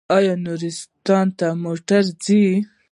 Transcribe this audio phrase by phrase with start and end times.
[0.17, 2.41] آیا نورستان ته موټر ځي؟